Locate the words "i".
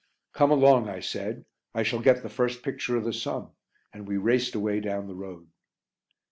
0.89-0.99, 1.75-1.83